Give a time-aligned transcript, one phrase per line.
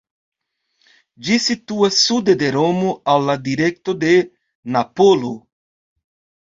[1.27, 4.19] Ĝi situas sude de Romo, al la direkto de
[4.79, 5.37] Napolo.